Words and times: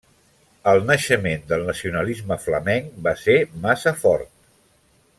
El 0.71 0.79
naixement 0.91 1.43
del 1.51 1.67
nacionalisme 1.67 2.39
flamenc 2.47 2.99
va 3.09 3.15
ser 3.27 3.39
massa 3.67 3.95
fort. 4.03 4.35